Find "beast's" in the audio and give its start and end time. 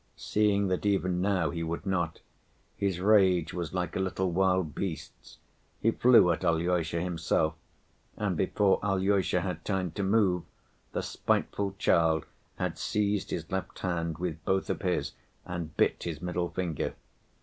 4.73-5.37